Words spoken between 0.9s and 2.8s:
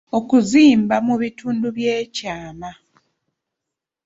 mu bitundu by’ekyama.